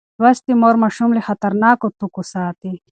[0.21, 2.71] لوستې مور ماشوم له خطرناکو توکو ساتي.